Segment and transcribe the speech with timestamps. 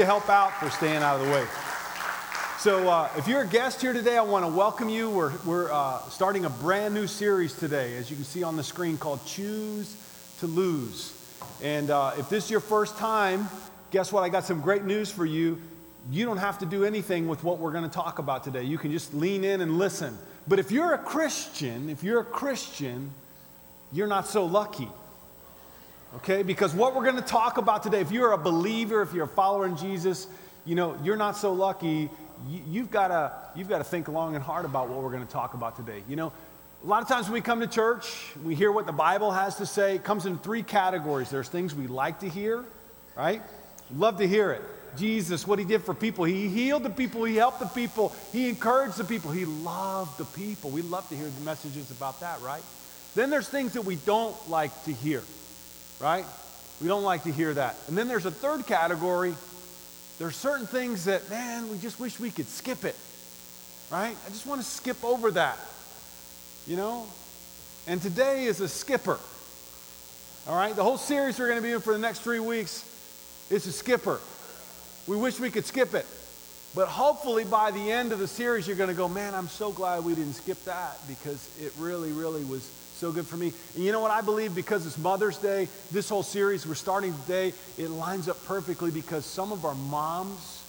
[0.00, 1.44] to help out for staying out of the way.
[2.58, 5.10] So, uh, if you're a guest here today, I want to welcome you.
[5.10, 8.62] We're, we're uh, starting a brand new series today, as you can see on the
[8.62, 9.94] screen, called Choose
[10.38, 11.12] to Lose.
[11.62, 13.46] And uh, if this is your first time,
[13.90, 14.22] guess what?
[14.22, 15.60] I got some great news for you.
[16.10, 18.62] You don't have to do anything with what we're going to talk about today.
[18.62, 20.16] You can just lean in and listen.
[20.48, 23.10] But if you're a Christian, if you're a Christian,
[23.92, 24.88] you're not so lucky.
[26.16, 26.42] Okay?
[26.42, 29.28] Because what we're going to talk about today, if you're a believer, if you're a
[29.28, 30.26] follower in Jesus,
[30.64, 32.10] you know, you're not so lucky
[32.48, 35.26] you, have got to you've got to think long and hard about what we're going
[35.26, 36.02] to talk about today.
[36.08, 36.32] You know,
[36.82, 39.56] a lot of times when we come to church, we hear what the Bible has
[39.56, 39.96] to say.
[39.96, 41.30] It comes in three categories.
[41.30, 42.64] There's things we like to hear,
[43.16, 43.42] right?
[43.94, 44.62] Love to hear it.
[44.96, 46.24] Jesus, what he did for people.
[46.24, 50.24] He healed the people, he helped the people, he encouraged the people, he loved the
[50.24, 50.70] people.
[50.70, 52.62] We love to hear the messages about that, right?
[53.14, 55.22] Then there's things that we don't like to hear,
[56.00, 56.24] right?
[56.80, 57.76] We don't like to hear that.
[57.88, 59.34] And then there's a third category
[60.20, 62.94] there are certain things that, man, we just wish we could skip it,
[63.90, 64.14] right?
[64.26, 65.56] I just want to skip over that,
[66.66, 67.06] you know?
[67.86, 69.18] And today is a skipper,
[70.46, 70.76] all right?
[70.76, 72.84] The whole series we're going to be in for the next three weeks
[73.50, 74.20] is a skipper.
[75.06, 76.04] We wish we could skip it.
[76.74, 79.72] But hopefully by the end of the series, you're going to go, man, I'm so
[79.72, 82.68] glad we didn't skip that because it really, really was
[83.00, 83.50] so good for me.
[83.74, 84.10] And you know what?
[84.10, 88.36] I believe because it's Mother's Day, this whole series we're starting today, it lines up
[88.44, 90.62] perfectly because some of our moms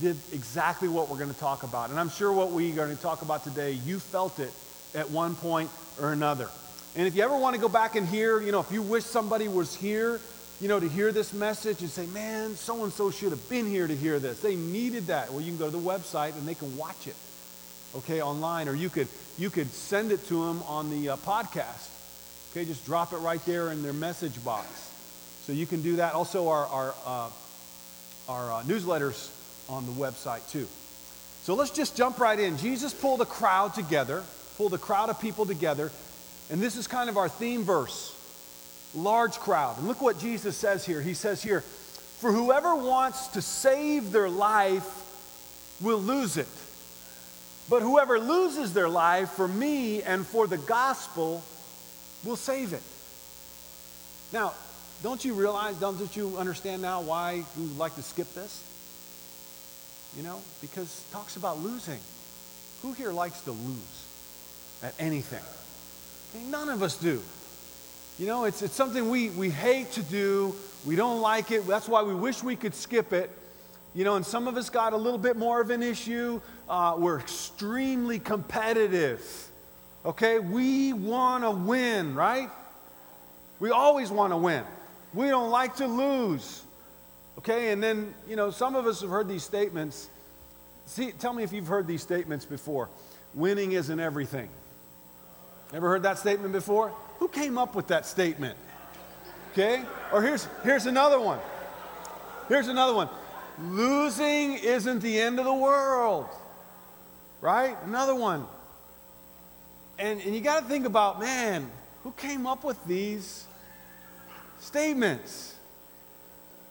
[0.00, 1.90] did exactly what we're going to talk about.
[1.90, 4.52] And I'm sure what we are going to talk about today, you felt it
[4.94, 5.68] at one point
[6.00, 6.48] or another.
[6.96, 9.04] And if you ever want to go back and hear, you know, if you wish
[9.04, 10.18] somebody was here,
[10.62, 13.66] you know, to hear this message and say, man, so and so should have been
[13.66, 14.40] here to hear this.
[14.40, 15.30] They needed that.
[15.30, 17.16] Well, you can go to the website and they can watch it,
[17.96, 18.68] okay, online.
[18.68, 21.88] Or you could you could send it to them on the uh, podcast.
[22.52, 24.66] Okay, just drop it right there in their message box.
[25.44, 26.14] So you can do that.
[26.14, 27.30] Also, our, our, uh,
[28.28, 29.30] our uh, newsletters
[29.68, 30.66] on the website too.
[31.42, 32.58] So let's just jump right in.
[32.58, 34.22] Jesus pulled a crowd together,
[34.56, 35.90] pulled a crowd of people together,
[36.50, 38.16] and this is kind of our theme verse
[38.94, 39.78] large crowd.
[39.78, 41.00] And look what Jesus says here.
[41.00, 46.48] He says here, For whoever wants to save their life will lose it.
[47.70, 51.40] But whoever loses their life for me and for the gospel
[52.24, 52.82] will save it.
[54.32, 54.52] Now,
[55.04, 58.66] don't you realize, don't you understand now why we would like to skip this?
[60.16, 62.00] You know, because it talks about losing.
[62.82, 64.06] Who here likes to lose
[64.82, 65.44] at anything?
[66.34, 67.22] Okay, none of us do.
[68.18, 70.56] You know, it's, it's something we, we hate to do.
[70.84, 71.66] We don't like it.
[71.68, 73.30] That's why we wish we could skip it.
[73.92, 76.40] You know, and some of us got a little bit more of an issue.
[76.68, 79.50] Uh, we're extremely competitive.
[80.04, 80.38] Okay?
[80.38, 82.50] We want to win, right?
[83.58, 84.62] We always want to win.
[85.12, 86.62] We don't like to lose.
[87.38, 87.72] Okay?
[87.72, 90.08] And then, you know, some of us have heard these statements.
[90.86, 92.88] See, tell me if you've heard these statements before.
[93.34, 94.48] Winning isn't everything.
[95.72, 96.92] Ever heard that statement before?
[97.18, 98.56] Who came up with that statement?
[99.52, 99.82] Okay?
[100.12, 101.40] Or here's, here's another one.
[102.48, 103.08] Here's another one.
[103.62, 106.26] Losing isn't the end of the world.
[107.40, 107.76] Right?
[107.84, 108.46] Another one.
[109.98, 111.70] And, and you got to think about, man,
[112.02, 113.46] who came up with these
[114.60, 115.56] statements?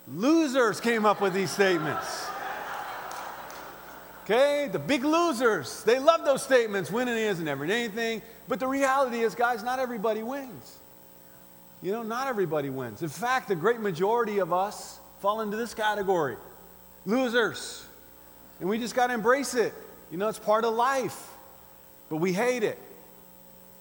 [0.07, 2.25] Losers came up with these statements.
[4.23, 6.91] Okay, the big losers, they love those statements.
[6.91, 8.22] Winning isn't everything.
[8.47, 10.78] But the reality is, guys, not everybody wins.
[11.81, 13.01] You know, not everybody wins.
[13.01, 16.38] In fact, the great majority of us fall into this category
[17.05, 17.85] losers.
[18.59, 19.73] And we just got to embrace it.
[20.11, 21.27] You know, it's part of life.
[22.09, 22.79] But we hate it.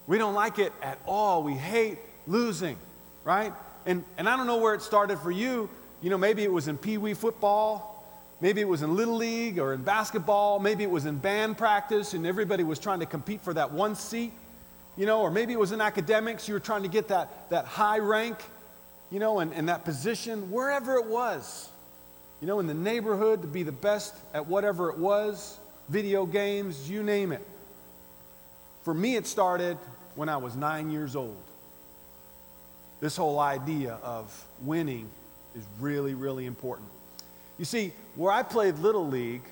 [0.06, 1.42] We don't like it at all.
[1.42, 2.76] We hate losing,
[3.24, 3.52] right?
[3.86, 5.68] And, and I don't know where it started for you.
[6.02, 7.94] You know, maybe it was in Pee Wee football.
[8.40, 10.60] Maybe it was in Little League or in basketball.
[10.60, 13.96] Maybe it was in band practice and everybody was trying to compete for that one
[13.96, 14.32] seat.
[14.96, 16.48] You know, or maybe it was in academics.
[16.48, 18.38] You were trying to get that, that high rank,
[19.10, 21.68] you know, and, and that position, wherever it was
[22.41, 25.59] you know, in the neighborhood to be the best at whatever it was,
[25.89, 27.45] video games, you name it.
[28.83, 29.77] For me, it started
[30.15, 31.36] when I was nine years old.
[33.01, 35.09] This whole idea of winning
[35.54, 36.89] is really, really important.
[37.59, 39.42] You see, where I played Little League,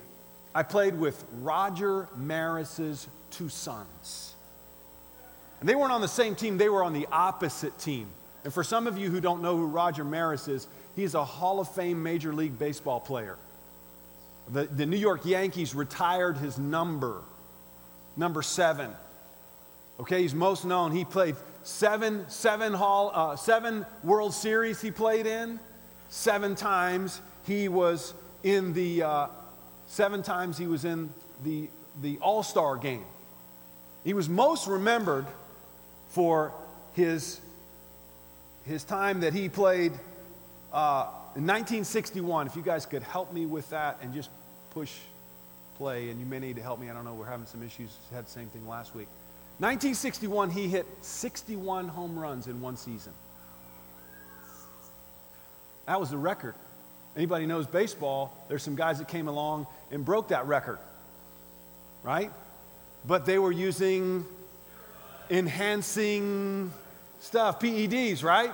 [0.54, 4.34] I played with Roger Maris's two sons.
[5.60, 8.08] And they weren't on the same team, they were on the opposite team.
[8.44, 11.60] And for some of you who don't know who Roger Maris is, He's a Hall
[11.60, 13.36] of Fame Major League Baseball player.
[14.52, 17.20] The, the New York Yankees retired his number,
[18.16, 18.90] number seven.
[20.00, 20.92] Okay, he's most known.
[20.92, 25.60] He played seven, seven, hall, uh, seven World Series he played in.
[26.08, 29.26] Seven times he was in the uh,
[29.86, 31.10] seven times he was in
[31.44, 31.68] the,
[32.00, 33.04] the All Star game.
[34.04, 35.26] He was most remembered
[36.08, 36.52] for
[36.92, 37.40] his,
[38.64, 39.92] his time that he played
[40.76, 42.46] uh, in 1961.
[42.46, 44.28] If you guys could help me with that and just
[44.70, 44.92] push
[45.78, 46.90] play, and you may need to help me.
[46.90, 47.14] I don't know.
[47.14, 47.96] We're having some issues.
[48.12, 49.08] Had the same thing last week.
[49.58, 53.12] 1961, he hit 61 home runs in one season.
[55.86, 56.54] That was the record.
[57.16, 60.78] Anybody knows baseball, there's some guys that came along and broke that record,
[62.02, 62.30] right?
[63.06, 64.26] But they were using
[65.30, 66.70] enhancing
[67.20, 68.52] stuff, PEDs, right?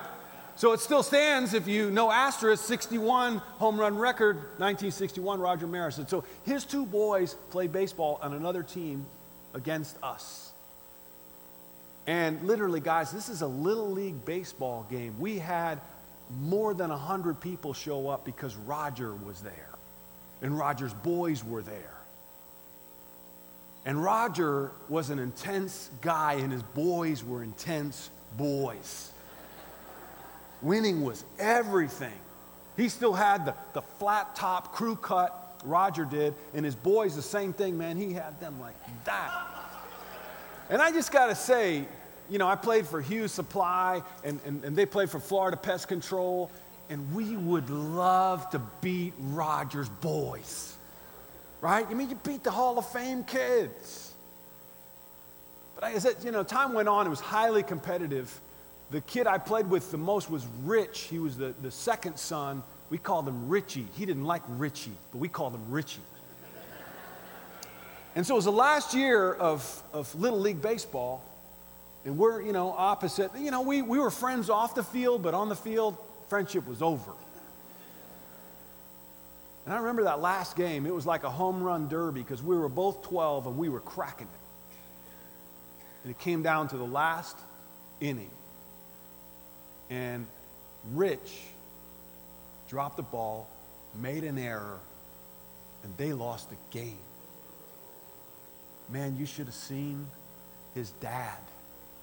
[0.56, 5.98] So it still stands if you know asterisk 61 home run record, 1961, Roger Maris.
[6.06, 9.06] So his two boys played baseball on another team
[9.54, 10.52] against us.
[12.06, 15.14] And literally, guys, this is a little league baseball game.
[15.18, 15.80] We had
[16.40, 19.72] more than 100 people show up because Roger was there
[20.42, 21.94] and Roger's boys were there.
[23.86, 29.11] And Roger was an intense guy, and his boys were intense boys.
[30.62, 32.12] Winning was everything.
[32.76, 37.22] He still had the, the flat top crew cut, Roger did, and his boys, the
[37.22, 37.96] same thing, man.
[37.96, 38.74] He had them like
[39.04, 39.30] that.
[40.70, 41.84] And I just got to say,
[42.30, 45.88] you know, I played for Hughes Supply, and, and, and they played for Florida Pest
[45.88, 46.50] Control,
[46.88, 50.76] and we would love to beat Roger's boys.
[51.60, 51.86] Right?
[51.88, 54.14] I mean, you beat the Hall of Fame kids.
[55.74, 58.40] But I said, you know, time went on, it was highly competitive.
[58.92, 61.00] The kid I played with the most was Rich.
[61.10, 62.62] He was the, the second son.
[62.90, 63.86] We called him Richie.
[63.94, 66.02] He didn't like Richie, but we called him Richie.
[68.14, 71.24] And so it was the last year of, of Little League Baseball,
[72.04, 73.30] and we're, you know, opposite.
[73.34, 75.96] You know, we, we were friends off the field, but on the field,
[76.28, 77.12] friendship was over.
[79.64, 82.54] And I remember that last game, it was like a home run derby because we
[82.54, 84.74] were both 12 and we were cracking it.
[86.04, 87.38] And it came down to the last
[87.98, 88.28] inning.
[89.92, 90.26] And
[90.94, 91.42] Rich
[92.68, 93.46] dropped the ball,
[94.00, 94.80] made an error,
[95.84, 96.96] and they lost the game.
[98.88, 100.06] Man, you should have seen
[100.74, 101.36] his dad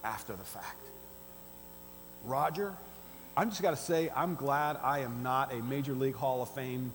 [0.04, 0.78] after the fact.
[2.26, 2.74] Roger,
[3.36, 6.50] I'm just got to say, I'm glad I am not a Major League Hall of
[6.52, 6.92] Fame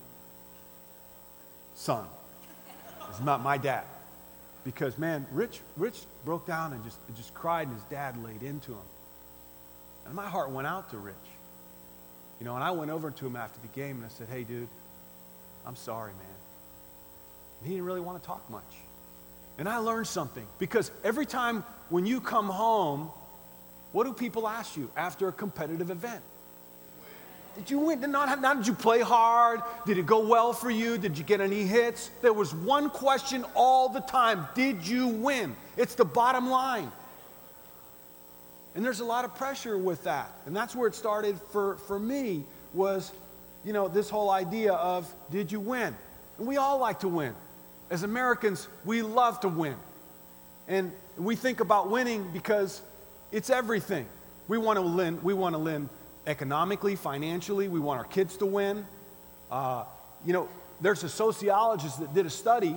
[1.75, 2.07] son.
[3.11, 3.85] It's not my dad.
[4.65, 8.73] Because, man, Rich, Rich broke down and just, just cried, and his dad laid into
[8.73, 8.79] him.
[10.07, 11.15] And my heart went out to Rich.
[12.39, 14.45] You know, and I went over to him after the game and I said, hey,
[14.45, 14.69] dude,
[15.67, 16.27] I'm sorry, man.
[17.61, 18.63] And he didn't really want to talk much.
[19.59, 23.11] And I learned something because every time when you come home,
[23.93, 26.23] what do people ask you after a competitive event?
[27.55, 28.01] Did you win?
[28.01, 29.63] Did Not, not did you play hard?
[29.87, 30.99] Did it go well for you?
[30.99, 32.11] Did you get any hits?
[32.21, 35.55] There was one question all the time Did you win?
[35.77, 36.91] It's the bottom line.
[38.75, 40.31] And there's a lot of pressure with that.
[40.47, 43.13] And that's where it started for, for me was,
[43.65, 45.95] you know, this whole idea of did you win?
[46.39, 47.35] And we all like to win.
[47.91, 49.77] As Americans, we love to win.
[50.67, 52.83] And we think about winning because
[53.31, 54.07] it's everything.
[54.49, 55.89] We want to win, we want to win
[56.27, 58.85] economically, financially, we want our kids to win.
[59.51, 59.85] Uh,
[60.25, 60.49] you know,
[60.81, 62.77] there's a sociologist that did a study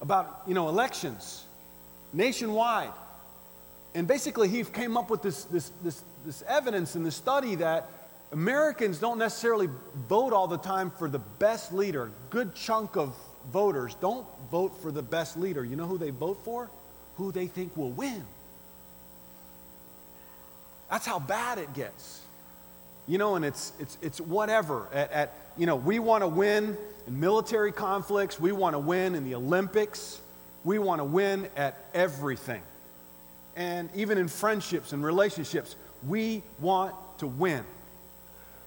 [0.00, 1.44] about, you know, elections
[2.12, 2.92] nationwide.
[3.94, 7.88] And basically, he came up with this, this, this, this evidence in the study that
[8.32, 9.68] Americans don't necessarily
[10.08, 12.10] vote all the time for the best leader.
[12.30, 13.14] Good chunk of
[13.52, 15.64] voters don't vote for the best leader.
[15.64, 16.68] You know who they vote for?
[17.16, 18.24] Who they think will win.
[20.90, 22.20] That's how bad it gets.
[23.06, 24.88] You know, and it's, it's, it's whatever.
[24.92, 29.14] At, at you know, we want to win in military conflicts, we want to win
[29.14, 30.20] in the Olympics,
[30.64, 32.62] we want to win at everything
[33.56, 37.64] and even in friendships and relationships, we want to win.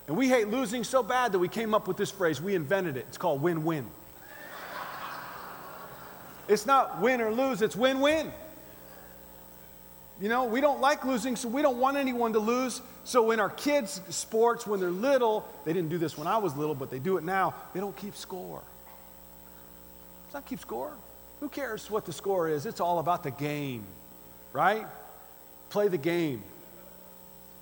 [0.08, 2.42] And we hate losing so bad that we came up with this phrase.
[2.42, 3.06] We invented it.
[3.10, 3.86] It's called win win.
[6.48, 8.32] it's not win or lose, it's win win.
[10.20, 12.82] You know, we don't like losing, so we don't want anyone to lose.
[13.04, 16.56] So in our kids' sports, when they're little, they didn't do this when I was
[16.56, 18.64] little, but they do it now, they don't keep score.
[20.26, 20.92] It's not keep score.
[21.40, 22.66] Who cares what the score is?
[22.66, 23.86] It's all about the game
[24.58, 24.88] right?
[25.70, 26.42] Play the game.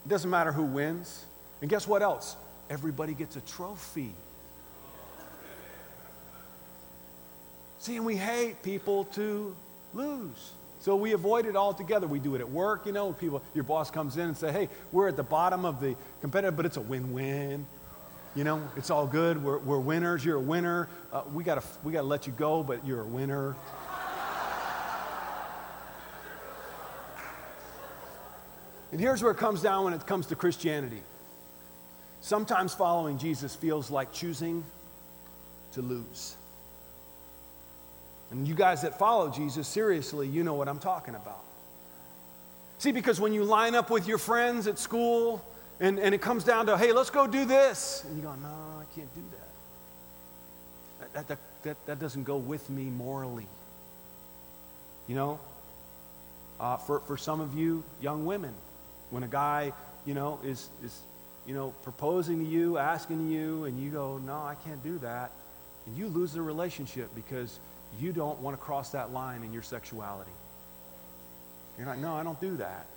[0.06, 1.26] It doesn't matter who wins.
[1.60, 2.38] And guess what else?
[2.70, 4.14] Everybody gets a trophy.
[7.80, 9.54] See, and we hate people to
[9.94, 10.54] lose.
[10.80, 12.08] So we avoid it altogether.
[12.08, 14.70] We do it at work, you know, people, your boss comes in and say, hey,
[14.94, 17.66] we're at the bottom of the competitive, but it's a win-win.
[18.38, 19.44] You know, it's all good.
[19.44, 20.24] We're, we're winners.
[20.24, 20.88] You're a winner.
[21.12, 23.56] Uh, we got we to let you go, but you're a winner.
[28.96, 31.02] And here's where it comes down when it comes to Christianity.
[32.22, 34.64] Sometimes following Jesus feels like choosing
[35.74, 36.38] to lose.
[38.32, 41.42] And you guys that follow Jesus, seriously, you know what I'm talking about.
[42.78, 45.44] See, because when you line up with your friends at school
[45.82, 48.48] and, and it comes down to, hey, let's go do this, and you go, no,
[48.48, 49.22] I can't do
[51.02, 51.14] that.
[51.16, 53.48] That, that, that, that doesn't go with me morally.
[55.10, 55.40] You know?
[56.62, 58.54] Uh, for, for some of you young women,
[59.10, 59.74] when a guy,
[60.06, 61.02] you know, is, is,
[61.48, 65.32] you know, proposing to you, asking you, and you go, no, I can't do that,
[65.86, 67.60] and you lose the relationship because
[68.00, 70.32] you don't want to cross that line in your sexuality.
[71.78, 72.88] You're like, no, I don't do that.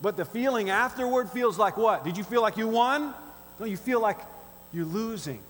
[0.00, 2.04] But the feeling afterward feels like what?
[2.04, 3.14] Did you feel like you won?
[3.60, 4.18] No, you feel like
[4.72, 5.40] you're losing.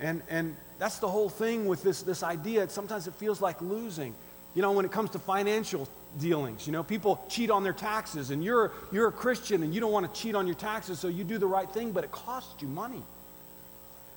[0.00, 2.68] And, and that's the whole thing with this, this idea.
[2.68, 4.14] Sometimes it feels like losing.
[4.54, 8.30] You know, when it comes to financial dealings, you know, people cheat on their taxes,
[8.30, 11.08] and you're, you're a Christian and you don't want to cheat on your taxes, so
[11.08, 13.02] you do the right thing, but it costs you money.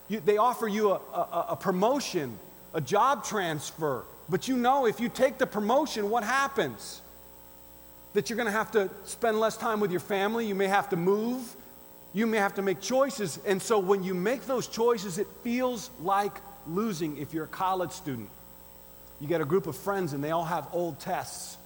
[0.10, 2.38] You, they offer you a, a, a promotion,
[2.74, 7.02] a job transfer, but you know if you take the promotion, what happens?
[8.14, 10.90] That you're going to have to spend less time with your family, you may have
[10.90, 11.56] to move,
[12.14, 13.40] you may have to make choices.
[13.46, 16.34] And so when you make those choices, it feels like
[16.68, 18.30] losing if you're a college student.
[19.20, 21.58] You get a group of friends and they all have old tests.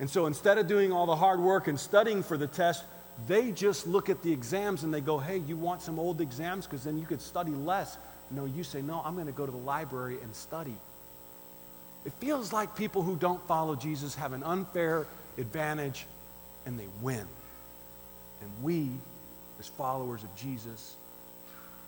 [0.00, 2.84] And so instead of doing all the hard work and studying for the test,
[3.26, 6.66] they just look at the exams and they go, hey, you want some old exams?
[6.66, 7.98] Because then you could study less.
[8.30, 10.76] No, you say, no, I'm going to go to the library and study.
[12.04, 16.06] It feels like people who don't follow Jesus have an unfair advantage
[16.64, 17.26] and they win.
[18.40, 18.88] And we,
[19.58, 20.94] as followers of Jesus,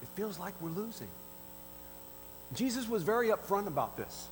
[0.02, 1.09] it feels like we're losing.
[2.55, 4.29] Jesus was very upfront about this.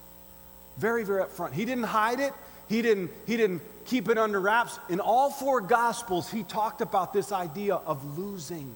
[0.77, 1.53] Very, very upfront.
[1.53, 2.33] He didn't hide it.
[2.69, 4.79] He didn't, he didn't keep it under wraps.
[4.89, 8.75] In all four Gospels, he talked about this idea of losing.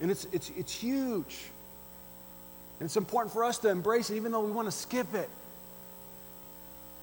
[0.00, 1.44] And it's, it's, it's huge.
[2.78, 5.28] And it's important for us to embrace it, even though we want to skip it.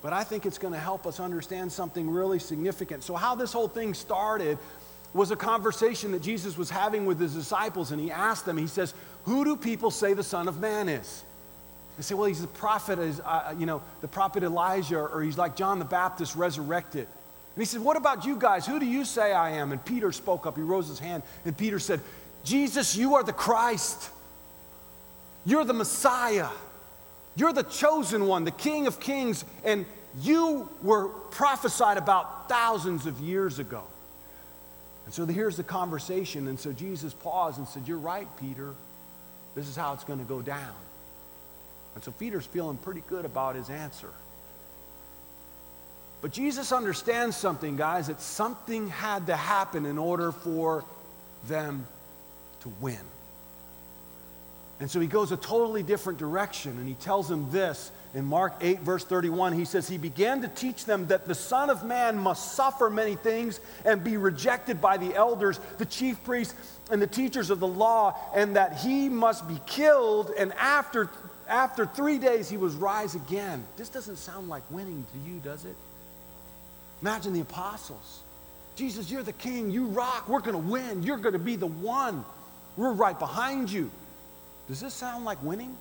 [0.02, 3.04] But I think it's going to help us understand something really significant.
[3.04, 4.58] So, how this whole thing started
[5.14, 8.68] was a conversation that Jesus was having with his disciples, and he asked them, He
[8.68, 8.94] says,
[9.26, 11.24] Who do people say the Son of Man is?
[11.98, 15.56] They say, Well, he's the prophet, uh, you know, the prophet Elijah, or he's like
[15.56, 17.08] John the Baptist resurrected.
[17.08, 18.66] And he said, What about you guys?
[18.66, 19.72] Who do you say I am?
[19.72, 20.56] And Peter spoke up.
[20.56, 22.02] He rose his hand, and Peter said,
[22.44, 24.10] Jesus, you are the Christ.
[25.46, 26.50] You're the Messiah.
[27.36, 29.86] You're the chosen one, the King of Kings, and
[30.22, 33.84] you were prophesied about thousands of years ago.
[35.06, 36.48] And so here's the conversation.
[36.48, 38.74] And so Jesus paused and said, You're right, Peter.
[39.56, 40.74] This is how it's going to go down.
[41.98, 44.12] And so Peter's feeling pretty good about his answer.
[46.22, 50.86] But Jesus understands something, guys, that something had to happen in order for
[51.48, 51.88] them
[52.60, 53.00] to win.
[54.80, 58.54] And so he goes a totally different direction, and he tells them this in Mark
[58.62, 59.54] 8, verse 31.
[59.54, 63.16] He says, He began to teach them that the Son of Man must suffer many
[63.16, 66.54] things and be rejected by the elders, the chief priests,
[66.92, 71.10] and the teachers of the law, and that he must be killed, and after,
[71.48, 73.66] after three days he was rise again.
[73.78, 75.76] This doesn't sound like winning to you, does it?
[77.02, 78.22] Imagine the apostles.
[78.76, 79.72] Jesus, you're the king.
[79.72, 80.30] You rock.
[80.30, 81.04] We're going to win.
[81.04, 82.24] You're going to be the one.
[82.76, 83.90] We're right behind you.
[84.68, 85.76] Does this sound like winning?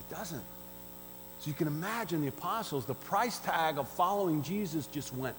[0.00, 0.42] It doesn't.
[1.40, 5.36] So you can imagine the apostles, the price tag of following Jesus just went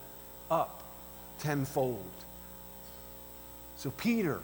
[0.51, 0.83] up
[1.39, 2.03] tenfold.
[3.77, 4.39] So Peter,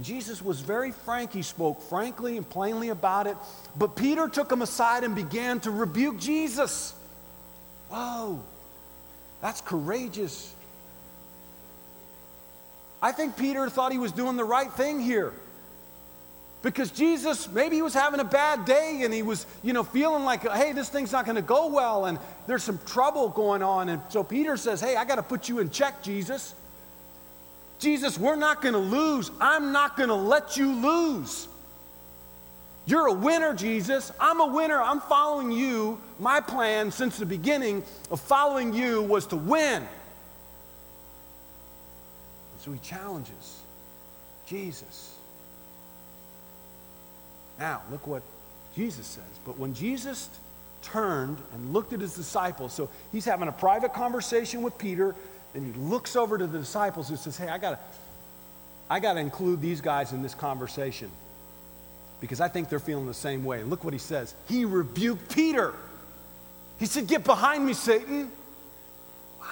[0.00, 1.32] Jesus was very frank.
[1.32, 3.36] He spoke frankly and plainly about it.
[3.76, 6.94] But Peter took him aside and began to rebuke Jesus.
[7.90, 8.40] Whoa,
[9.42, 10.54] that's courageous.
[13.02, 15.34] I think Peter thought he was doing the right thing here.
[16.62, 20.24] Because Jesus, maybe he was having a bad day and he was, you know, feeling
[20.24, 23.88] like, hey, this thing's not going to go well and there's some trouble going on.
[23.88, 26.54] And so Peter says, hey, I got to put you in check, Jesus.
[27.82, 29.30] Jesus, we're not going to lose.
[29.40, 31.48] I'm not going to let you lose.
[32.86, 34.10] You're a winner, Jesus.
[34.18, 34.80] I'm a winner.
[34.80, 36.00] I'm following you.
[36.18, 39.82] My plan since the beginning of following you was to win.
[39.82, 39.88] And
[42.58, 43.60] So he challenges
[44.46, 45.16] Jesus.
[47.58, 48.22] Now, look what
[48.74, 49.24] Jesus says.
[49.44, 50.28] But when Jesus
[50.82, 55.14] turned and looked at his disciples, so he's having a private conversation with Peter,
[55.54, 57.78] And he looks over to the disciples and says, Hey, I got to
[58.90, 61.10] I got to include these guys in this conversation
[62.20, 63.62] because I think they're feeling the same way.
[63.62, 64.34] Look what he says.
[64.48, 65.74] He rebuked Peter.
[66.78, 68.30] He said, Get behind me, Satan.
[69.40, 69.46] Wow.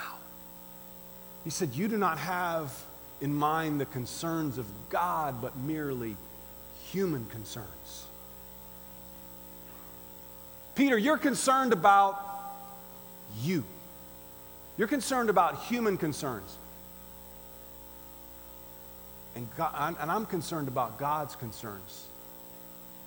[1.45, 2.73] He said, You do not have
[3.21, 6.16] in mind the concerns of God, but merely
[6.90, 8.04] human concerns.
[10.75, 12.21] Peter, you're concerned about
[13.40, 13.64] you.
[14.81, 16.57] You're concerned about human concerns.
[19.37, 22.07] And, God, and I'm concerned about God's concerns.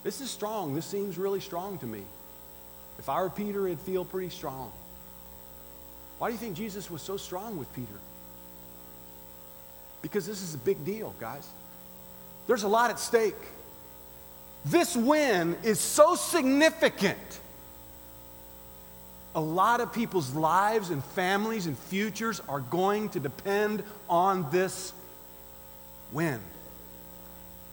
[0.03, 0.75] This is strong.
[0.75, 2.03] This seems really strong to me.
[3.00, 4.72] If I were Peter, it'd feel pretty strong.
[6.20, 8.00] Why do you think Jesus was so strong with Peter?
[10.03, 11.48] Because this is a big deal, guys.
[12.46, 13.34] There's a lot at stake.
[14.63, 17.18] This win is so significant.
[19.36, 24.94] A lot of people's lives and families and futures are going to depend on this
[26.12, 26.40] win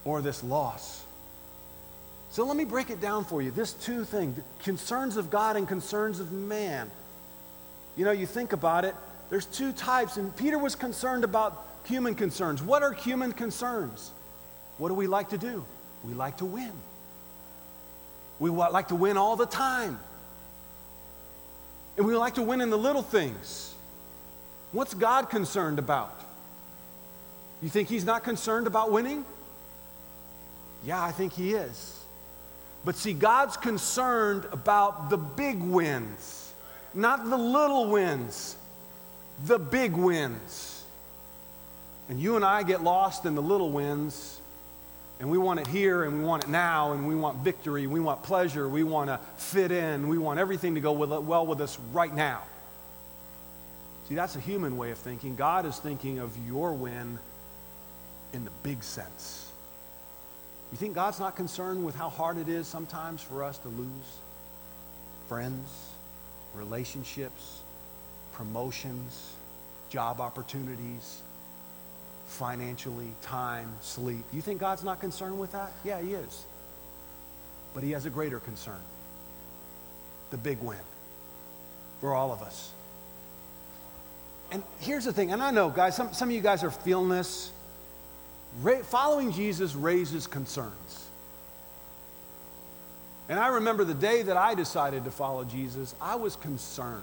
[0.05, 1.05] or this loss.
[2.31, 3.51] So let me break it down for you.
[3.51, 6.91] This two thing concerns of God and concerns of man.
[7.97, 8.95] You know, you think about it,
[9.31, 12.63] there's two types, and Peter was concerned about human concerns.
[12.63, 14.13] What are human concerns?
[14.79, 15.65] What do we like to do?
[16.05, 16.73] We like to win.
[18.39, 19.99] We like to win all the time.
[21.97, 23.75] And we like to win in the little things.
[24.73, 26.19] What's God concerned about?
[27.63, 29.25] You think He's not concerned about winning?
[30.85, 32.01] Yeah, I think He is.
[32.85, 36.55] But see, God's concerned about the big wins,
[36.95, 38.57] not the little wins,
[39.45, 40.85] the big wins.
[42.09, 44.40] And you and I get lost in the little wins,
[45.21, 48.01] and we want it here, and we want it now, and we want victory, we
[48.01, 51.79] want pleasure, we want to fit in, we want everything to go well with us
[51.93, 52.43] right now.
[54.09, 55.37] See, that's a human way of thinking.
[55.37, 57.19] God is thinking of your win
[58.33, 59.53] in the big sense.
[60.73, 64.19] You think God's not concerned with how hard it is sometimes for us to lose
[65.29, 65.69] friends,
[66.55, 67.61] relationships,
[68.33, 69.35] promotions,
[69.91, 71.23] job opportunities,
[72.31, 74.25] financially, time, sleep?
[74.33, 75.73] You think God's not concerned with that?
[75.85, 76.45] Yeah, He is.
[77.75, 78.81] But He has a greater concern
[80.31, 80.79] the big win
[82.01, 82.71] for all of us.
[84.53, 87.09] And here's the thing, and I know, guys, some, some of you guys are feeling
[87.09, 87.51] this.
[88.63, 91.09] Ra- following Jesus raises concerns.
[93.29, 97.03] And I remember the day that I decided to follow Jesus, I was concerned.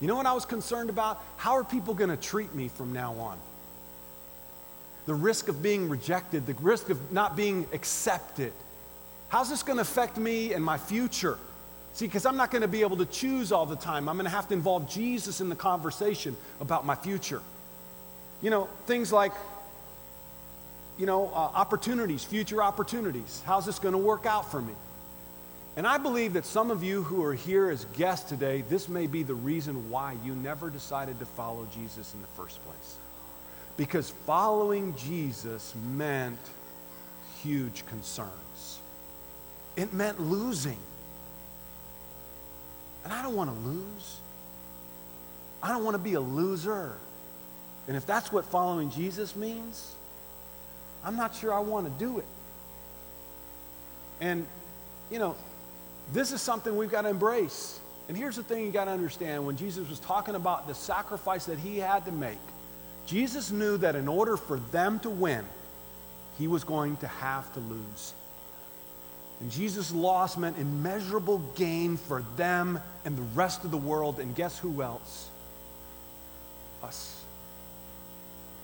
[0.00, 1.22] You know what I was concerned about?
[1.38, 3.38] How are people going to treat me from now on?
[5.06, 8.52] The risk of being rejected, the risk of not being accepted.
[9.28, 11.38] How's this going to affect me and my future?
[11.92, 14.08] See, because I'm not going to be able to choose all the time.
[14.08, 17.42] I'm going to have to involve Jesus in the conversation about my future.
[18.42, 19.32] You know, things like
[20.98, 23.42] you know, uh, opportunities, future opportunities.
[23.44, 24.74] How's this going to work out for me?
[25.76, 29.08] And I believe that some of you who are here as guests today, this may
[29.08, 32.96] be the reason why you never decided to follow Jesus in the first place.
[33.76, 36.38] Because following Jesus meant
[37.42, 38.80] huge concerns,
[39.76, 40.78] it meant losing.
[43.04, 44.20] And I don't want to lose.
[45.62, 46.92] I don't want to be a loser.
[47.88, 49.94] And if that's what following Jesus means,
[51.04, 52.24] I'm not sure I want to do it.
[54.20, 54.46] And,
[55.10, 55.36] you know,
[56.12, 57.78] this is something we've got to embrace.
[58.08, 61.46] And here's the thing you got to understand when Jesus was talking about the sacrifice
[61.46, 62.38] that he had to make,
[63.06, 65.44] Jesus knew that in order for them to win,
[66.38, 68.14] he was going to have to lose.
[69.40, 74.20] And Jesus' loss meant immeasurable gain for them and the rest of the world.
[74.20, 75.28] And guess who else?
[76.82, 77.22] Us.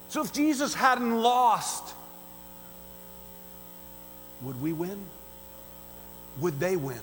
[0.08, 1.94] So if Jesus hadn't lost,
[4.42, 4.98] would we win?
[6.40, 7.00] Would they win?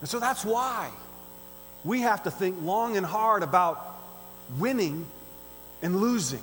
[0.00, 0.90] And so that's why
[1.84, 3.91] we have to think long and hard about
[4.58, 5.06] winning
[5.82, 6.42] and losing.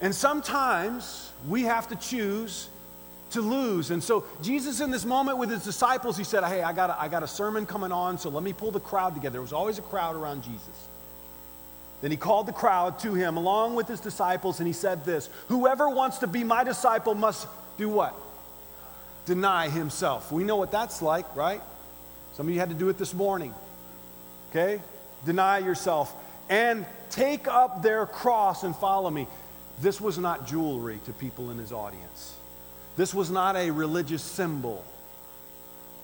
[0.00, 2.68] And sometimes we have to choose
[3.30, 3.90] to lose.
[3.90, 7.00] And so Jesus in this moment with his disciples, he said, Hey, I got a,
[7.00, 9.34] I got a sermon coming on, so let me pull the crowd together.
[9.34, 10.88] There was always a crowd around Jesus.
[12.00, 15.28] Then he called the crowd to him along with his disciples, and he said this
[15.48, 18.14] Whoever wants to be my disciple must do what?
[19.26, 20.32] Deny himself.
[20.32, 21.60] We know what that's like, right?
[22.34, 23.52] Some of you had to do it this morning.
[24.50, 24.80] Okay?
[25.26, 26.14] Deny yourself
[26.48, 29.26] and take up their cross and follow me.
[29.80, 32.34] This was not jewelry to people in his audience.
[32.96, 34.84] This was not a religious symbol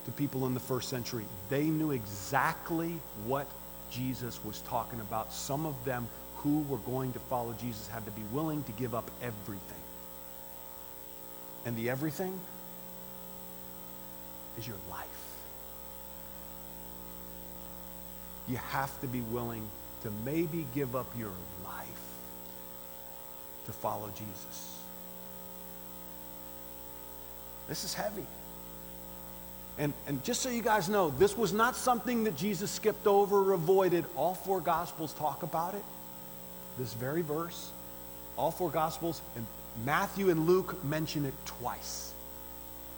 [0.04, 1.24] to people in the first century.
[1.48, 3.48] They knew exactly what
[3.90, 5.32] Jesus was talking about.
[5.32, 8.94] Some of them who were going to follow Jesus had to be willing to give
[8.94, 9.60] up everything.
[11.64, 12.38] And the everything
[14.58, 15.08] is your life.
[18.46, 19.66] You have to be willing
[20.04, 21.32] to maybe give up your
[21.64, 21.88] life
[23.66, 24.78] to follow Jesus.
[27.68, 28.26] This is heavy.
[29.78, 33.50] And, and just so you guys know, this was not something that Jesus skipped over
[33.50, 34.04] or avoided.
[34.14, 35.82] All four Gospels talk about it.
[36.78, 37.70] This very verse,
[38.36, 39.46] all four Gospels, and
[39.84, 42.12] Matthew and Luke mention it twice.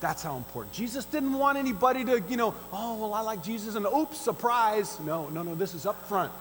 [0.01, 0.75] That's how important.
[0.75, 4.99] Jesus didn't want anybody to, you know, oh, well, I like Jesus, and oops, surprise.
[4.99, 6.31] No, no, no, this is up front.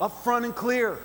[0.00, 0.98] Up front and clear.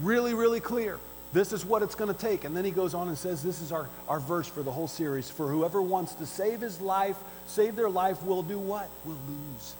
[0.00, 0.98] Really, really clear.
[1.32, 2.44] This is what it's going to take.
[2.44, 4.88] And then he goes on and says, This is our, our verse for the whole
[4.88, 5.30] series.
[5.30, 8.88] For whoever wants to save his life, save their life, will do what?
[9.04, 9.74] Will lose.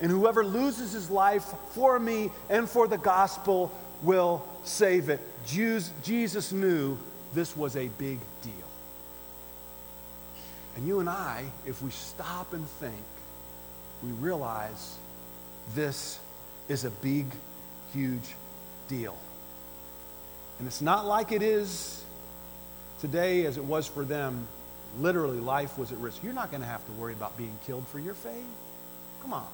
[0.00, 5.20] And whoever loses his life for me and for the gospel will save it.
[5.46, 6.98] Jews, Jesus knew
[7.34, 8.52] this was a big deal.
[10.76, 12.94] And you and I, if we stop and think,
[14.02, 14.96] we realize
[15.74, 16.18] this
[16.68, 17.26] is a big,
[17.92, 18.34] huge
[18.88, 19.16] deal.
[20.58, 22.02] And it's not like it is
[23.00, 24.46] today as it was for them.
[24.98, 26.22] Literally, life was at risk.
[26.22, 28.44] You're not going to have to worry about being killed for your faith.
[29.22, 29.46] Come on.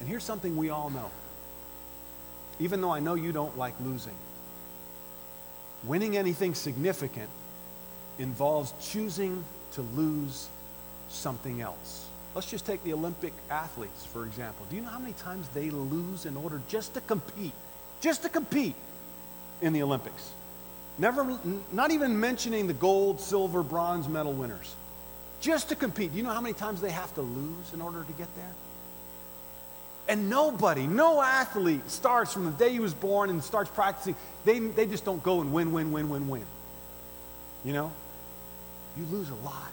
[0.00, 1.10] And here's something we all know.
[2.58, 4.16] Even though I know you don't like losing,
[5.84, 7.28] winning anything significant
[8.18, 10.48] involves choosing to lose
[11.08, 12.06] something else.
[12.34, 14.66] Let's just take the Olympic athletes, for example.
[14.68, 17.54] Do you know how many times they lose in order just to compete?
[18.00, 18.74] Just to compete
[19.62, 20.32] in the Olympics.
[20.98, 21.38] Never,
[21.72, 24.74] not even mentioning the gold, silver, bronze medal winners.
[25.40, 26.12] Just to compete.
[26.12, 28.52] Do you know how many times they have to lose in order to get there?
[30.08, 34.14] And nobody, no athlete starts from the day he was born and starts practicing.
[34.44, 36.46] They, they just don't go and win, win, win, win, win.
[37.64, 37.92] You know?
[38.96, 39.72] You lose a lot.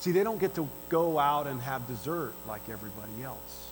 [0.00, 3.68] See, they don't get to go out and have dessert like everybody else.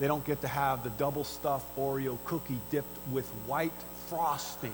[0.00, 3.72] They don't get to have the double stuffed Oreo cookie dipped with white
[4.08, 4.72] frosting.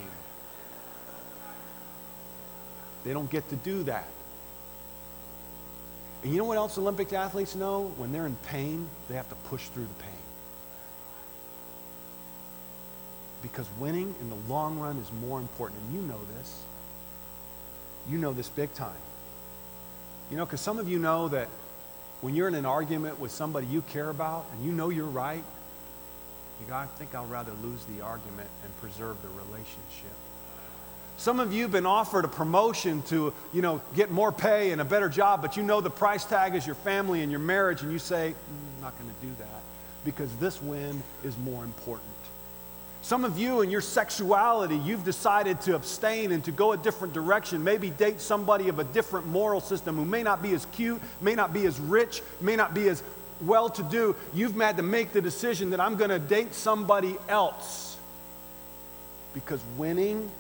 [3.05, 4.07] They don't get to do that.
[6.23, 7.93] And you know what else Olympic athletes know?
[7.97, 10.13] When they're in pain, they have to push through the pain.
[13.43, 15.81] Because winning in the long run is more important.
[15.83, 16.63] And you know this.
[18.09, 18.95] You know this big time.
[20.35, 21.47] You know, because some of you know that
[22.21, 25.45] when you're in an argument with somebody you care about and you know you're right,
[26.61, 30.11] you go, I think I'll rather lose the argument and preserve the relationship.
[31.19, 34.81] Some of you have been offered a promotion to, you know, get more pay and
[34.81, 37.83] a better job, but you know the price tag is your family and your marriage,
[37.83, 39.63] and you say, mm, I'm not going to do that
[40.05, 42.11] because this win is more important.
[43.05, 47.13] Some of you in your sexuality, you've decided to abstain and to go a different
[47.13, 47.63] direction.
[47.63, 51.35] Maybe date somebody of a different moral system who may not be as cute, may
[51.35, 53.03] not be as rich, may not be as
[53.43, 54.17] well to do.
[54.33, 57.99] You've had to make the decision that I'm going to date somebody else.
[59.35, 60.31] Because winning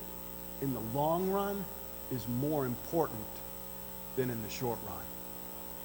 [0.62, 1.62] in the long run
[2.10, 3.20] is more important
[4.16, 4.96] than in the short run.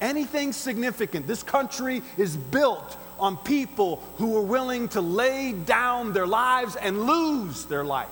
[0.01, 6.27] Anything significant, this country is built on people who are willing to lay down their
[6.27, 8.07] lives and lose their life.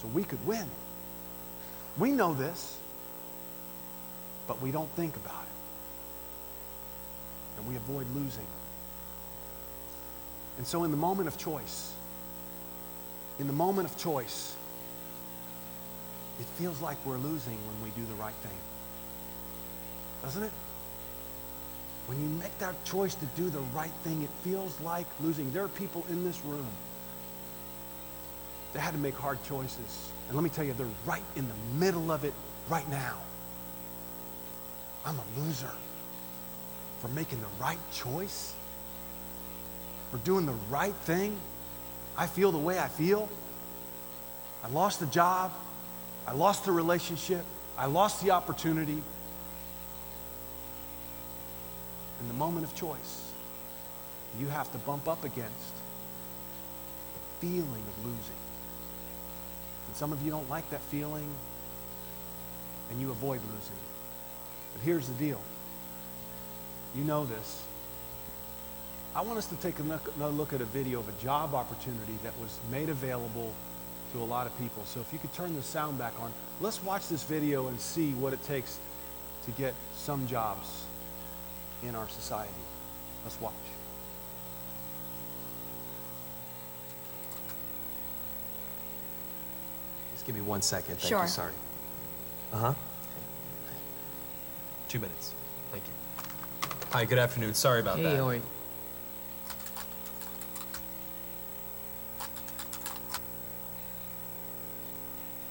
[0.00, 0.66] So we could win.
[1.98, 2.78] We know this,
[4.46, 5.48] but we don't think about it.
[7.58, 8.46] And we avoid losing.
[10.58, 11.92] And so, in the moment of choice,
[13.38, 14.54] in the moment of choice,
[16.38, 18.56] it feels like we're losing when we do the right thing.
[20.24, 20.52] Doesn't it?
[22.06, 25.52] When you make that choice to do the right thing, it feels like losing.
[25.52, 26.66] There are people in this room
[28.72, 30.10] that had to make hard choices.
[30.26, 32.32] And let me tell you, they're right in the middle of it
[32.70, 33.18] right now.
[35.04, 35.70] I'm a loser
[37.00, 38.54] for making the right choice,
[40.10, 41.36] for doing the right thing.
[42.16, 43.28] I feel the way I feel.
[44.62, 45.52] I lost the job.
[46.26, 47.44] I lost the relationship.
[47.76, 49.02] I lost the opportunity.
[52.24, 53.32] In the moment of choice,
[54.40, 55.74] you have to bump up against
[57.12, 58.40] the feeling of losing.
[59.86, 61.28] And some of you don't like that feeling,
[62.90, 63.76] and you avoid losing.
[64.72, 65.40] But here's the deal
[66.94, 67.62] you know this.
[69.14, 72.32] I want us to take another look at a video of a job opportunity that
[72.40, 73.52] was made available
[74.14, 74.82] to a lot of people.
[74.86, 76.32] So if you could turn the sound back on,
[76.62, 78.78] let's watch this video and see what it takes
[79.44, 80.86] to get some jobs
[81.86, 82.50] in our society.
[83.24, 83.52] Let's watch.
[90.12, 90.96] Just give me one second.
[90.96, 91.22] Thank Sure.
[91.22, 91.28] you.
[91.28, 91.52] Sorry.
[92.52, 92.74] Uh huh.
[94.88, 95.32] Two minutes.
[95.72, 95.92] Thank you.
[96.92, 97.54] Hi, good afternoon.
[97.54, 98.16] Sorry about Hey, that.
[98.16, 98.28] how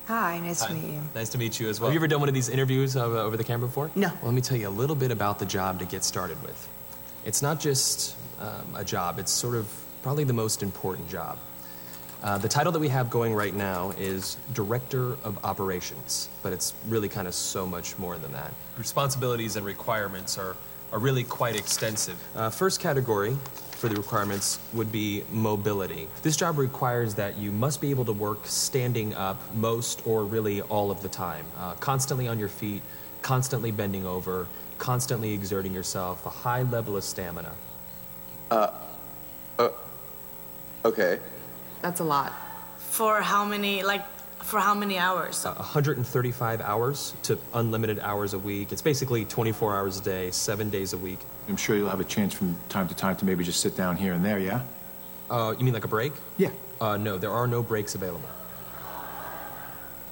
[0.07, 0.67] Hi, nice Hi.
[0.67, 1.01] to meet you.
[1.15, 1.89] Nice to meet you as well.
[1.89, 3.89] Have you ever done one of these interviews uh, over the camera before?
[3.95, 4.07] No.
[4.07, 6.67] Well, let me tell you a little bit about the job to get started with.
[7.25, 11.37] It's not just um, a job, it's sort of probably the most important job.
[12.21, 16.73] Uh, the title that we have going right now is Director of Operations, but it's
[16.87, 18.53] really kind of so much more than that.
[18.77, 20.55] Responsibilities and requirements are,
[20.93, 22.17] are really quite extensive.
[22.35, 23.35] Uh, first category
[23.71, 26.07] for the requirements would be mobility.
[26.21, 30.61] This job requires that you must be able to work standing up most or really
[30.61, 32.81] all of the time, uh, constantly on your feet,
[33.23, 37.53] constantly bending over, constantly exerting yourself, a high level of stamina.
[38.51, 38.69] Uh,
[39.57, 39.69] uh,
[40.85, 41.19] okay.
[41.81, 42.31] That's a lot.
[42.77, 44.05] For how many, like,
[44.43, 45.45] for how many hours?
[45.45, 48.71] Uh, 135 hours to unlimited hours a week.
[48.71, 51.19] It's basically 24 hours a day, seven days a week.
[51.49, 53.97] I'm sure you'll have a chance from time to time to maybe just sit down
[53.97, 54.61] here and there, yeah?
[55.29, 56.13] Uh, you mean like a break?
[56.37, 56.49] Yeah.
[56.79, 58.29] Uh, no, there are no breaks available.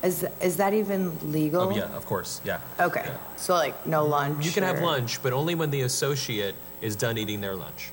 [0.03, 1.61] Is is that even legal?
[1.61, 2.59] Oh, yeah, of course, yeah.
[2.79, 3.03] Okay.
[3.05, 3.17] Yeah.
[3.35, 4.43] So like no lunch.
[4.43, 7.91] You can have lunch, but only when the associate is done eating their lunch.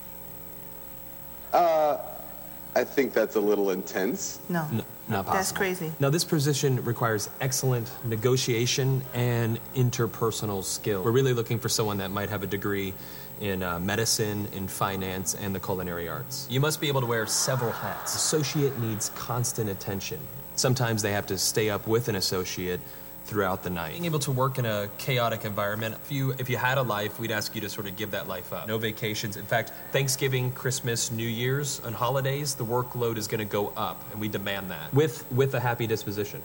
[2.75, 4.39] I think that's a little intense.
[4.47, 4.67] No.
[4.71, 5.33] N- not possible.
[5.33, 5.91] That's crazy.
[5.99, 11.03] Now, this position requires excellent negotiation and interpersonal skill.
[11.03, 12.93] We're really looking for someone that might have a degree
[13.41, 16.45] in uh, medicine, in finance, and the culinary arts.
[16.49, 18.15] You must be able to wear several hats.
[18.15, 20.19] Associate needs constant attention.
[20.55, 22.81] Sometimes they have to stay up with an associate
[23.29, 23.91] throughout the night.
[23.91, 27.19] Being able to work in a chaotic environment, if you if you had a life,
[27.19, 28.67] we'd ask you to sort of give that life up.
[28.67, 29.37] No vacations.
[29.37, 34.03] In fact, Thanksgiving, Christmas, New Year's, and holidays, the workload is going to go up,
[34.11, 36.41] and we demand that with with a happy disposition.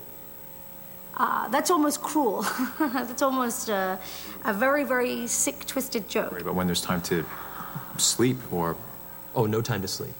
[1.16, 2.42] Uh, that's almost cruel.
[2.80, 3.96] that's almost uh,
[4.44, 6.42] a very, very sick, twisted joke.
[6.42, 7.24] But when there's time to
[7.98, 8.76] sleep or
[9.34, 10.14] Oh, no time to sleep.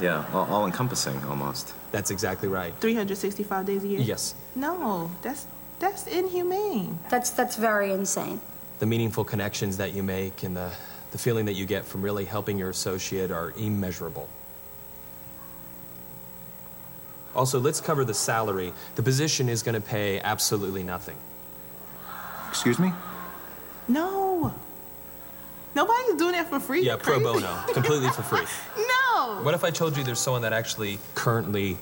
[0.00, 1.74] Yeah, all, all encompassing almost.
[1.92, 2.72] That's exactly right.
[2.80, 4.00] 365 days a year?
[4.00, 4.34] Yes.
[4.54, 5.46] No, that's
[5.78, 6.98] that's inhumane.
[7.10, 8.40] That's that's very insane.
[8.78, 10.70] The meaningful connections that you make and the,
[11.10, 14.28] the feeling that you get from really helping your associate are immeasurable.
[17.34, 18.72] Also, let's cover the salary.
[18.96, 21.16] The position is going to pay absolutely nothing.
[22.48, 22.92] excuse me?
[23.86, 24.52] No.
[25.74, 26.82] Nobody's doing that for free.
[26.82, 28.40] Yeah, pro bono, completely for free.
[28.76, 28.99] No.
[29.42, 31.76] What if I told you there's someone that actually currently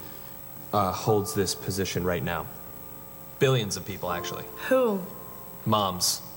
[0.72, 2.46] uh, holds this position right now?
[3.38, 4.44] Billions of people, actually.
[4.68, 5.00] Who?
[5.66, 6.22] Moms.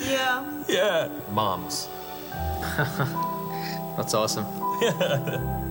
[0.00, 0.64] Yeah.
[0.66, 1.08] Yeah.
[1.30, 1.88] Moms.
[3.96, 4.46] That's awesome.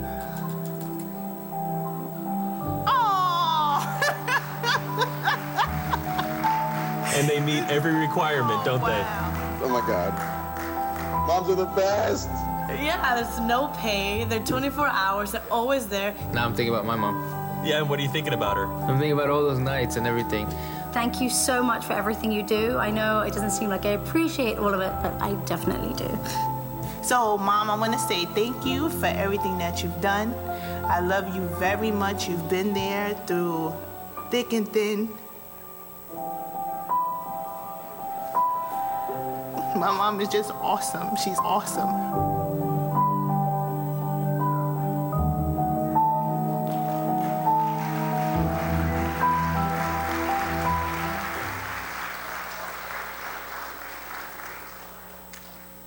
[7.20, 9.04] And they meet every requirement, don't they?
[9.62, 10.39] Oh my god.
[11.30, 12.28] Moms are the best.
[12.82, 14.24] Yeah, there's no pay.
[14.24, 15.32] They're 24 hours.
[15.32, 16.16] They're always there.
[16.34, 17.18] Now I'm thinking about my mom.
[17.64, 18.66] Yeah, and what are you thinking about her?
[18.66, 20.48] I'm thinking about all those nights and everything.
[20.92, 22.80] Thank you so much for everything you do.
[22.80, 26.10] I know it doesn't seem like I appreciate all of it, but I definitely do.
[27.04, 30.34] So, Mom, I want to say thank you for everything that you've done.
[30.86, 32.28] I love you very much.
[32.28, 33.76] You've been there through
[34.32, 35.10] thick and thin.
[39.80, 41.16] My mom is just awesome.
[41.16, 41.88] She's awesome.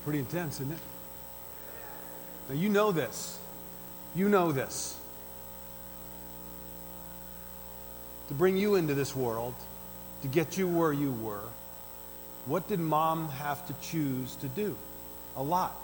[0.05, 0.79] Pretty intense, isn't it?
[2.49, 3.39] Now, you know this.
[4.15, 4.99] You know this.
[8.29, 9.55] To bring you into this world,
[10.23, 11.45] to get you where you were,
[12.47, 14.77] what did mom have to choose to do?
[15.37, 15.77] A lot.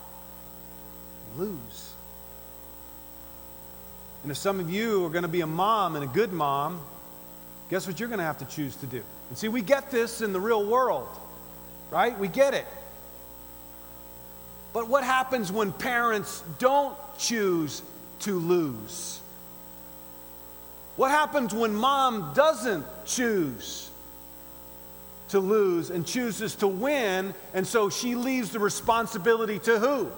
[1.37, 1.93] Lose.
[4.23, 6.81] And if some of you are going to be a mom and a good mom,
[7.71, 9.03] guess what you're going to have to choose to do?
[9.29, 11.09] And see, we get this in the real world,
[11.91, 12.19] right?
[12.19, 12.67] We get it.
[14.73, 17.83] But what happens when parents don't choose
[18.21, 19.21] to lose?
[20.97, 23.88] What happens when mom doesn't choose
[25.29, 30.11] to lose and chooses to win, and so she leaves the responsibility to who?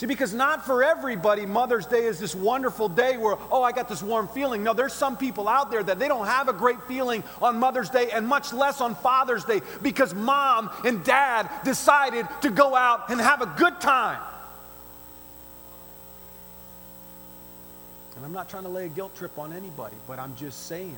[0.00, 3.86] See, because not for everybody, Mother's Day is this wonderful day where, oh, I got
[3.86, 4.62] this warm feeling.
[4.64, 7.90] No, there's some people out there that they don't have a great feeling on Mother's
[7.90, 13.10] Day and much less on Father's Day because mom and dad decided to go out
[13.10, 14.20] and have a good time.
[18.16, 20.96] And I'm not trying to lay a guilt trip on anybody, but I'm just saying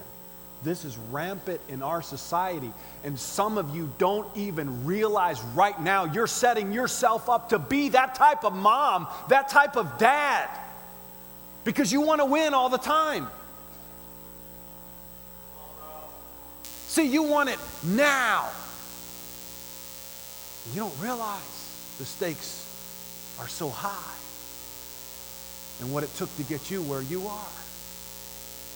[0.65, 2.73] this is rampant in our society.
[3.05, 7.91] And some of you don't even realize right now you're setting yourself up to be
[7.91, 10.49] that type of mom, that type of dad,
[11.65, 13.29] because you want to win all the time.
[16.65, 18.49] See, you want it now.
[20.75, 24.19] You don't realize the stakes are so high
[25.81, 27.53] and what it took to get you where you are.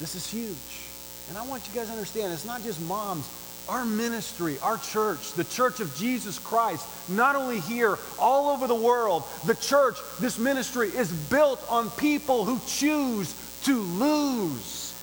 [0.01, 0.86] This is huge.
[1.29, 3.29] And I want you guys to understand it's not just moms.
[3.69, 8.77] Our ministry, our church, the church of Jesus Christ, not only here, all over the
[8.77, 13.35] world, the church, this ministry is built on people who choose
[13.65, 14.95] to lose.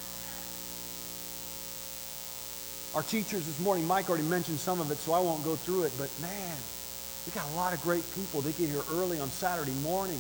[2.96, 5.84] Our teachers this morning, Mike already mentioned some of it, so I won't go through
[5.84, 6.56] it, but man,
[7.26, 8.42] we got a lot of great people.
[8.42, 10.20] They get here early on Saturday morning.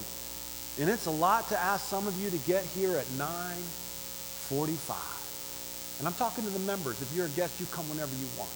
[0.79, 5.22] And it's a lot to ask some of you to get here at 945.
[5.99, 7.01] And I'm talking to the members.
[7.01, 8.51] If you're a guest, you come whenever you want.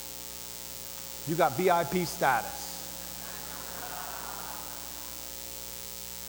[1.27, 2.67] You got VIP status.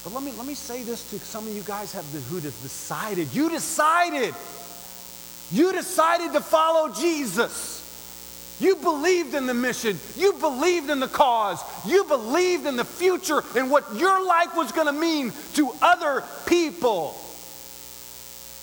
[0.03, 2.43] But let me, let me say this to some of you guys have who have
[2.43, 3.33] decided.
[3.33, 4.33] You decided.
[5.51, 7.77] You decided to follow Jesus.
[8.59, 9.99] You believed in the mission.
[10.17, 11.61] You believed in the cause.
[11.85, 16.23] You believed in the future and what your life was going to mean to other
[16.45, 17.15] people.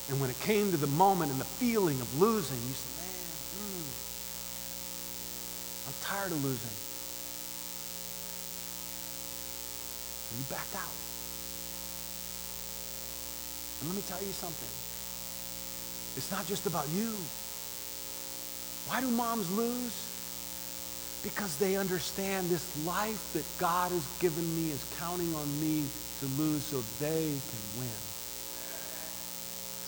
[0.09, 3.11] And when it came to the moment and the feeling of losing, you said, man,
[3.59, 3.91] mm,
[5.89, 6.77] I'm tired of losing.
[10.31, 10.95] And you backed out.
[13.81, 14.71] And let me tell you something.
[16.17, 17.11] It's not just about you.
[18.87, 20.13] Why do moms lose?
[21.25, 25.85] Because they understand this life that God has given me is counting on me
[26.21, 28.16] to lose so they can win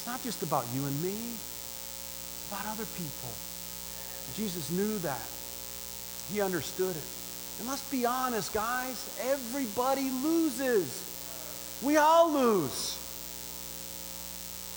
[0.08, 3.30] not just about you and me, it's about other people.
[4.36, 5.20] Jesus knew that.
[6.32, 7.02] He understood it.
[7.60, 11.04] And let's be honest, guys, everybody loses.
[11.84, 12.96] We all lose.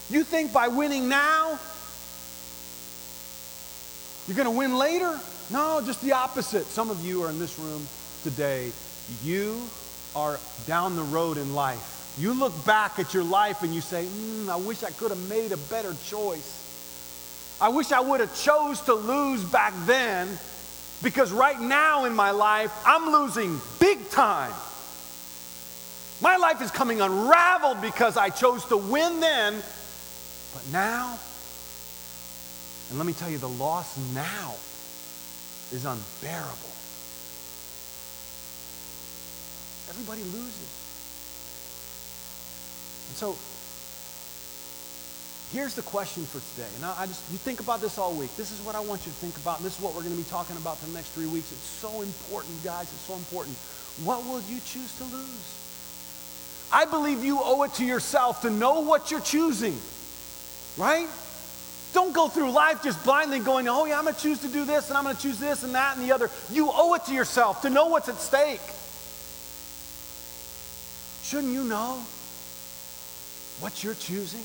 [0.09, 1.57] You think by winning now,
[4.27, 5.17] you're going to win later?
[5.49, 6.65] No, just the opposite.
[6.65, 7.87] Some of you are in this room
[8.23, 8.71] today.
[9.23, 9.61] You
[10.13, 14.05] are down the road in life you look back at your life and you say,
[14.05, 16.57] mm, I wish I could have made a better choice.
[17.61, 20.27] I wish I would have chose to lose back then
[21.03, 24.53] because right now in my life, I'm losing big time.
[26.21, 29.53] My life is coming unraveled because I chose to win then,
[30.53, 31.17] but now,
[32.89, 34.53] and let me tell you, the loss now
[35.71, 36.71] is unbearable.
[39.89, 40.80] Everybody loses.
[43.11, 43.35] And so
[45.51, 46.71] here's the question for today.
[46.77, 48.33] And I, I just, you think about this all week.
[48.37, 49.57] This is what I want you to think about.
[49.57, 51.51] And this is what we're going to be talking about for the next three weeks.
[51.51, 52.83] It's so important, guys.
[52.83, 53.57] It's so important.
[54.07, 56.71] What will you choose to lose?
[56.71, 59.75] I believe you owe it to yourself to know what you're choosing,
[60.77, 61.09] right?
[61.91, 64.63] Don't go through life just blindly going, oh, yeah, I'm going to choose to do
[64.63, 66.29] this and I'm going to choose this and that and the other.
[66.49, 68.61] You owe it to yourself to know what's at stake.
[71.27, 72.01] Shouldn't you know?
[73.61, 74.43] What you're choosing,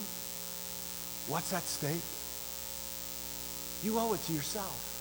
[1.32, 2.04] what's at stake,
[3.82, 4.92] you owe it to yourself.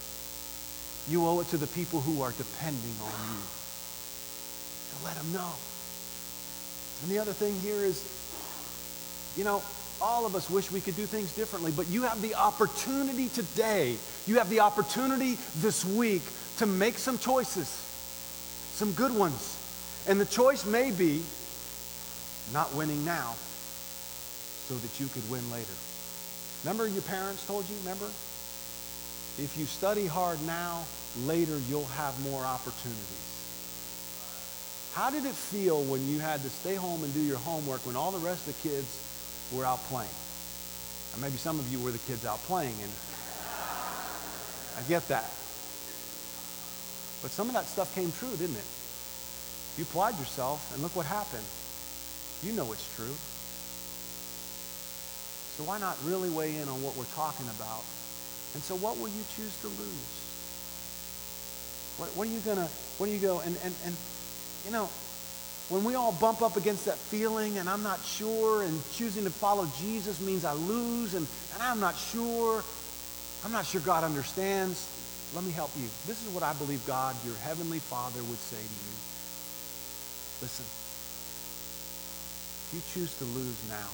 [1.10, 3.44] You owe it to the people who are depending on you
[4.90, 5.52] to let them know.
[7.04, 8.02] And the other thing here is,
[9.38, 9.62] you know,
[10.02, 13.98] all of us wish we could do things differently, but you have the opportunity today,
[14.26, 16.24] you have the opportunity this week
[16.58, 19.62] to make some choices, some good ones.
[20.08, 21.22] And the choice may be
[22.54, 23.36] not winning now,
[24.68, 25.74] so that you could win later.
[26.64, 28.10] Remember your parents told you, remember?
[29.38, 30.84] If you study hard now,
[31.26, 33.26] later you'll have more opportunities.
[34.94, 37.96] How did it feel when you had to stay home and do your homework when
[37.96, 38.88] all the rest of the kids
[39.54, 40.16] were out playing?
[41.14, 42.92] Or maybe some of you were the kids out playing, and
[44.80, 45.30] I get that.
[47.22, 48.70] But some of that stuff came true, didn't it?
[49.78, 51.46] You applied yourself, and look what happened.
[52.42, 53.16] You know it's true.
[55.58, 57.84] So why not really weigh in on what we're talking about?
[58.54, 60.12] And so what will you choose to lose?
[61.98, 63.96] What, what are you gonna, what are you go, and, and, and,
[64.66, 64.90] you know,
[65.70, 69.32] when we all bump up against that feeling and I'm not sure and choosing to
[69.32, 72.64] follow Jesus means I lose and, and I'm not sure,
[73.44, 74.86] I'm not sure God understands,
[75.34, 75.88] let me help you.
[76.06, 78.96] This is what I believe God, your heavenly Father, would say to you.
[80.44, 80.66] Listen,
[82.68, 83.90] if you choose to lose now,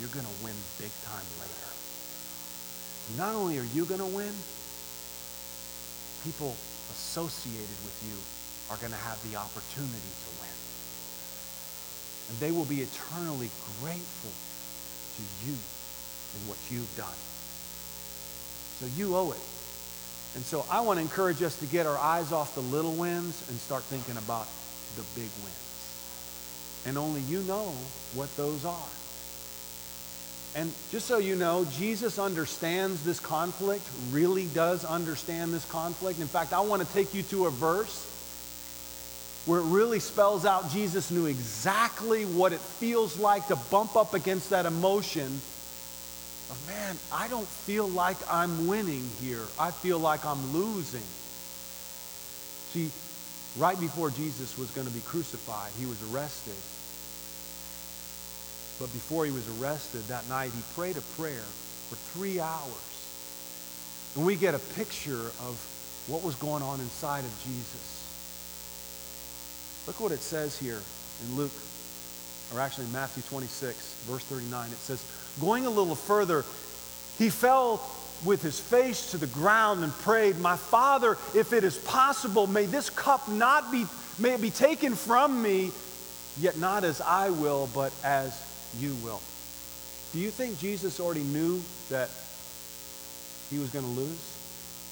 [0.00, 1.70] you're going to win big time later.
[3.18, 4.32] Not only are you going to win,
[6.24, 6.54] people
[6.90, 8.16] associated with you
[8.72, 10.56] are going to have the opportunity to win.
[12.30, 13.50] And they will be eternally
[13.82, 17.20] grateful to you and what you've done.
[18.80, 19.44] So you owe it.
[20.34, 23.44] And so I want to encourage us to get our eyes off the little wins
[23.50, 24.46] and start thinking about
[24.96, 26.82] the big wins.
[26.86, 27.74] And only you know
[28.14, 28.88] what those are.
[30.54, 36.20] And just so you know, Jesus understands this conflict, really does understand this conflict.
[36.20, 38.08] In fact, I want to take you to a verse
[39.46, 44.14] where it really spells out Jesus knew exactly what it feels like to bump up
[44.14, 45.26] against that emotion
[46.50, 49.42] of, man, I don't feel like I'm winning here.
[49.58, 51.00] I feel like I'm losing.
[52.72, 52.90] See,
[53.58, 56.54] right before Jesus was going to be crucified, he was arrested.
[58.78, 61.44] But before he was arrested that night, he prayed a prayer
[61.88, 62.92] for three hours.
[64.16, 67.98] And we get a picture of what was going on inside of Jesus.
[69.86, 70.80] Look what it says here
[71.24, 71.52] in Luke,
[72.54, 74.66] or actually in Matthew 26, verse 39.
[74.70, 75.04] It says,
[75.40, 76.44] Going a little further,
[77.18, 77.80] he fell
[78.24, 82.66] with his face to the ground and prayed, My Father, if it is possible, may
[82.66, 83.86] this cup not be,
[84.18, 85.72] may it be taken from me,
[86.38, 89.20] yet not as I will, but as you will.
[90.12, 91.60] Do you think Jesus already knew
[91.90, 92.10] that
[93.50, 94.38] he was going to lose?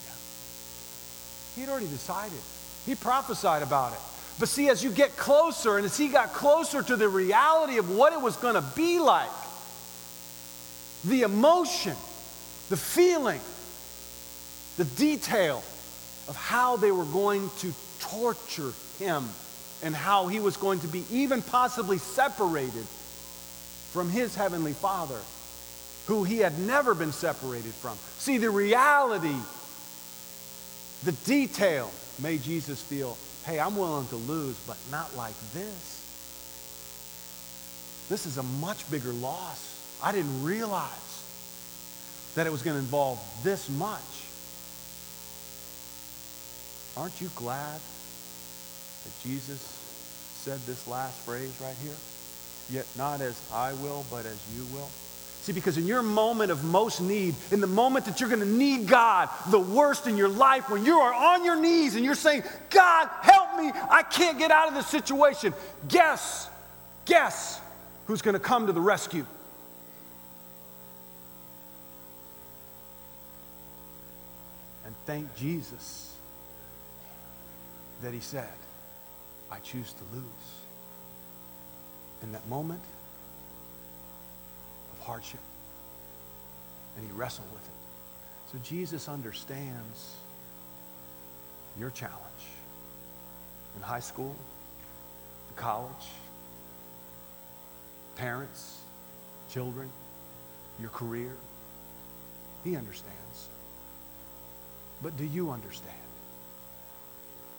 [0.06, 1.62] Yeah.
[1.62, 2.38] He'd already decided.
[2.86, 3.98] He prophesied about it.
[4.38, 7.94] But see, as you get closer, and as he got closer to the reality of
[7.94, 9.28] what it was going to be like,
[11.04, 11.96] the emotion,
[12.70, 13.40] the feeling,
[14.78, 15.62] the detail
[16.28, 19.24] of how they were going to torture him
[19.82, 22.86] and how he was going to be even possibly separated
[23.92, 25.20] from his heavenly Father,
[26.06, 27.96] who he had never been separated from.
[28.18, 29.36] See, the reality,
[31.04, 31.90] the detail
[32.22, 36.00] made Jesus feel hey, I'm willing to lose, but not like this.
[38.08, 39.98] This is a much bigger loss.
[40.02, 40.90] I didn't realize
[42.34, 44.00] that it was going to involve this much.
[46.96, 47.80] Aren't you glad
[49.04, 49.60] that Jesus
[50.42, 51.94] said this last phrase right here?
[52.70, 54.88] Yet not as I will, but as you will.
[55.42, 58.46] See, because in your moment of most need, in the moment that you're going to
[58.46, 62.14] need God the worst in your life, when you are on your knees and you're
[62.14, 65.54] saying, God, help me, I can't get out of this situation,
[65.88, 66.48] guess,
[67.06, 67.58] guess
[68.06, 69.24] who's going to come to the rescue?
[74.84, 76.14] And thank Jesus
[78.02, 78.48] that He said,
[79.50, 80.59] I choose to lose.
[82.22, 82.82] In that moment,
[84.92, 85.40] of hardship.
[86.96, 88.52] And he wrestled with it.
[88.52, 90.14] So Jesus understands
[91.78, 92.16] your challenge
[93.76, 94.34] in high school,
[95.56, 96.08] college,
[98.16, 98.78] parents,
[99.50, 99.88] children,
[100.80, 101.32] your career.
[102.64, 103.48] He understands.
[105.02, 105.94] But do you understand?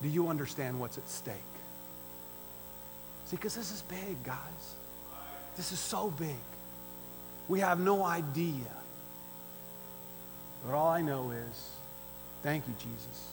[0.01, 1.35] Do you understand what's at stake?
[3.31, 4.75] See, because this is big, guys.
[5.55, 6.35] This is so big.
[7.47, 8.67] We have no idea.
[10.65, 11.69] But all I know is
[12.43, 13.29] thank you, Jesus,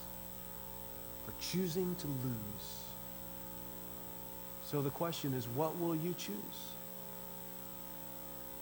[1.27, 2.83] for choosing to lose.
[4.67, 6.37] So the question is, what will you choose?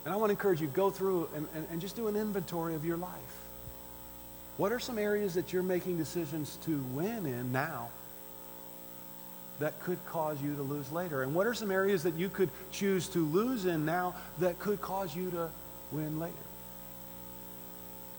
[0.07, 2.75] And I want to encourage you, go through and, and, and just do an inventory
[2.75, 3.11] of your life.
[4.57, 7.91] What are some areas that you're making decisions to win in now
[9.59, 11.23] that could cause you to lose later?
[11.23, 14.81] And what are some areas that you could choose to lose in now that could
[14.81, 15.51] cause you to
[15.93, 16.35] win later?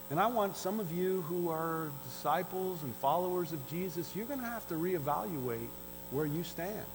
[0.10, 4.40] And I want some of you who are disciples and followers of Jesus, you're going
[4.40, 5.68] to have to reevaluate
[6.12, 6.86] where you stand.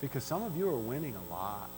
[0.00, 1.70] Because some of you are winning a lot.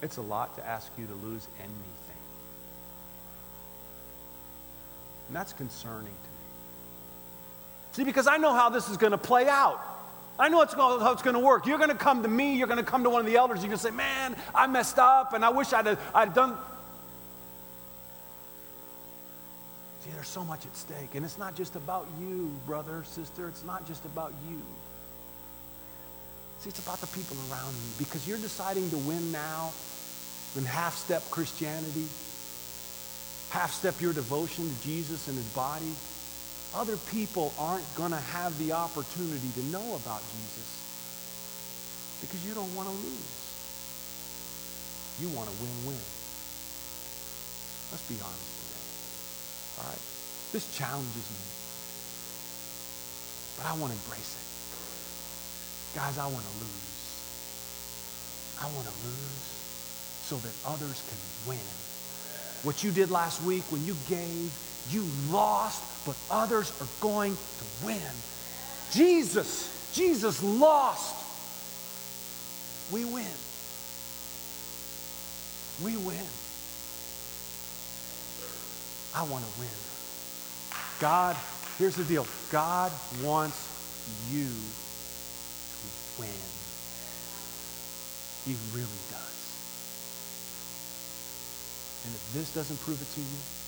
[0.00, 1.76] It's a lot to ask you to lose anything.
[5.26, 6.35] And that's concerning to me.
[7.96, 9.80] See, because I know how this is going to play out.
[10.38, 11.64] I know how it's going to work.
[11.64, 13.60] You're going to come to me, you're going to come to one of the elders,
[13.60, 16.58] you're going to say, Man, I messed up and I wish I'd, I'd done.
[20.00, 21.14] See, there's so much at stake.
[21.14, 23.48] And it's not just about you, brother, sister.
[23.48, 24.60] It's not just about you.
[26.58, 29.72] See, it's about the people around you because you're deciding to win now
[30.54, 32.04] in half step Christianity,
[33.48, 35.94] half step your devotion to Jesus and his body.
[36.76, 40.68] Other people aren't going to have the opportunity to know about Jesus
[42.20, 43.40] because you don't want to lose.
[45.20, 46.04] You want to win win.
[47.88, 48.84] Let's be honest today.
[49.80, 50.04] All right?
[50.52, 51.44] This challenges me.
[53.56, 54.46] But I want to embrace it.
[55.96, 56.96] Guys, I want to lose.
[58.60, 59.48] I want to lose
[60.28, 61.64] so that others can win.
[62.68, 64.52] What you did last week when you gave,
[64.90, 68.00] you lost, but others are going to win.
[68.92, 71.14] Jesus, Jesus lost.
[72.92, 73.24] We win.
[75.84, 76.26] We win.
[79.14, 79.68] I want to win.
[81.00, 81.36] God,
[81.78, 83.56] here's the deal God wants
[84.30, 86.28] you to win.
[88.44, 89.36] He really does.
[92.06, 93.65] And if this doesn't prove it to you,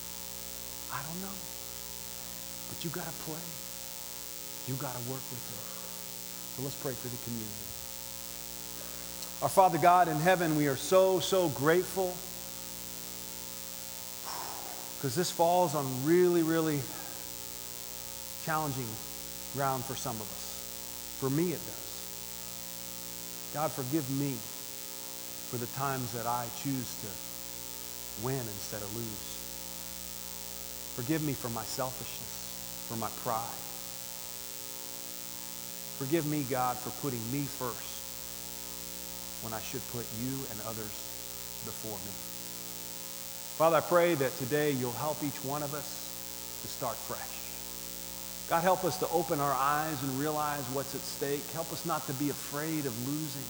[0.93, 1.37] I don't know.
[2.69, 3.45] But you got to play.
[4.69, 5.65] You got to work with it.
[6.57, 7.69] So let's pray for the community.
[9.41, 12.13] Our Father God in heaven, we are so, so grateful
[14.99, 16.81] because this falls on really, really
[18.45, 18.89] challenging
[19.55, 21.17] ground for some of us.
[21.21, 21.89] For me, it does.
[23.55, 24.35] God, forgive me
[25.51, 29.48] for the times that I choose to win instead of lose.
[30.99, 33.63] Forgive me for my selfishness, for my pride.
[36.03, 37.87] Forgive me, God, for putting me first
[39.47, 40.91] when I should put you and others
[41.63, 42.15] before me.
[43.63, 45.87] Father, I pray that today you'll help each one of us
[46.63, 47.39] to start fresh.
[48.51, 51.47] God, help us to open our eyes and realize what's at stake.
[51.55, 53.47] Help us not to be afraid of losing,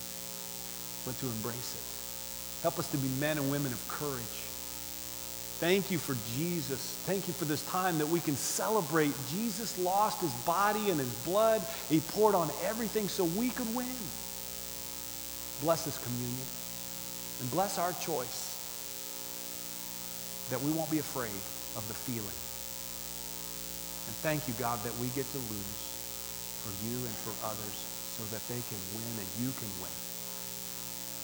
[1.09, 1.87] but to embrace it.
[2.61, 4.45] Help us to be men and women of courage.
[5.59, 7.03] Thank you for Jesus.
[7.03, 9.11] Thank you for this time that we can celebrate.
[9.27, 11.61] Jesus lost his body and his blood.
[11.91, 13.91] He poured on everything so we could win.
[15.67, 16.47] Bless this communion
[17.43, 18.55] and bless our choice
[20.55, 21.43] that we won't be afraid
[21.75, 22.39] of the feeling.
[24.07, 25.83] And thank you, God, that we get to lose
[26.63, 27.77] for you and for others
[28.15, 29.97] so that they can win and you can win.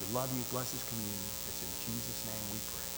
[0.03, 0.43] We love you.
[0.51, 1.31] Bless this communion.
[1.47, 2.94] It's in Jesus' name we pray.